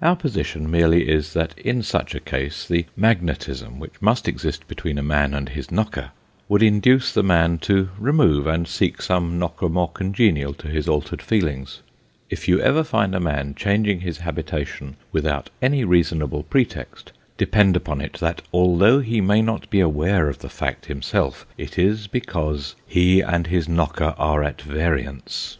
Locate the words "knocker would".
5.72-6.62